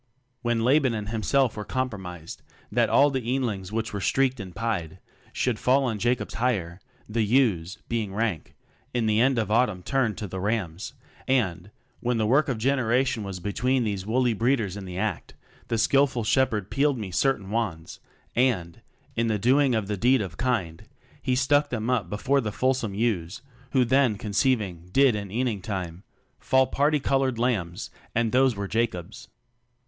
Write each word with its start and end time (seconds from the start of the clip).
When 0.41 0.63
Laban 0.63 0.95
and 0.95 1.09
himself 1.09 1.55
were 1.55 1.63
compromised 1.63 2.41
That 2.71 2.89
all 2.89 3.11
the 3.11 3.21
eanlings 3.21 3.71
which 3.71 3.93
were 3.93 4.01
streaked 4.01 4.39
and 4.39 4.55
pied 4.55 4.97
Should 5.31 5.59
fall 5.59 5.87
as 5.91 5.99
Jacob's 5.99 6.33
hire, 6.33 6.79
the 7.07 7.21
ewes, 7.21 7.77
being 7.87 8.11
rank, 8.11 8.55
In 8.95 9.05
the 9.05 9.21
end 9.21 9.37
of 9.37 9.51
autumn 9.51 9.83
turned 9.83 10.17
to 10.17 10.25
the 10.25 10.39
rams, 10.39 10.93
And, 11.27 11.69
when 11.99 12.17
the 12.17 12.25
work 12.25 12.49
of 12.49 12.57
generation 12.57 13.21
was 13.21 13.39
Between 13.39 13.83
these 13.83 14.03
woolly 14.03 14.33
breeders 14.33 14.75
in 14.75 14.85
the 14.85 14.97
act, 14.97 15.35
The 15.67 15.77
skilful 15.77 16.23
shepherd 16.23 16.71
peel'd 16.71 16.97
me 16.97 17.11
certain 17.11 17.51
wands 17.51 17.99
And, 18.35 18.81
in 19.15 19.27
the 19.27 19.37
doing 19.37 19.75
of 19.75 19.85
the 19.85 19.97
deed 19.97 20.23
of 20.23 20.35
kind, 20.35 20.83
He 21.21 21.35
stuck 21.35 21.69
them 21.69 21.91
up 21.91 22.09
before 22.09 22.41
the 22.41 22.51
fulsome 22.51 22.95
ewes, 22.95 23.43
Who 23.73 23.85
then 23.85 24.17
conceiving 24.17 24.89
did 24.91 25.13
in 25.13 25.29
eaning 25.29 25.61
time 25.61 26.01
TECHNOCRACY 26.01 26.39
27 26.39 26.49
Fall 26.49 26.65
parti 26.65 26.99
colored 26.99 27.37
lambs, 27.37 27.91
and 28.15 28.31
those 28.31 28.55
were 28.55 28.67
Jacob's. 28.67 29.27